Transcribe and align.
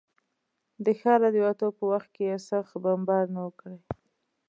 د 0.85 0.87
ښاره 0.99 1.27
د 1.35 1.37
وتو 1.45 1.67
په 1.77 1.83
وخت 1.91 2.09
کې 2.15 2.23
یې 2.29 2.37
سخت 2.49 2.73
بمبار 2.83 3.25
نه 3.35 3.41
و 3.47 3.49
کړی. 3.59 3.79